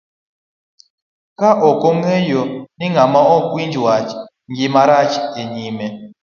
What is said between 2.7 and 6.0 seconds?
ni ng'ama ok winj wach, gima rach ni nyime.